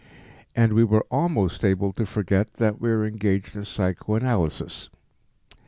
[0.55, 4.89] And we were almost able to forget that we are engaged in psychoanalysis.